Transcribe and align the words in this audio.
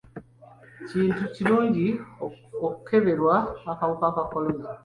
Kintu 0.89 1.23
kirungi 1.33 1.87
okukeberwa 2.67 3.35
akawuka 3.71 4.07
ka 4.15 4.23
kolona. 4.31 4.67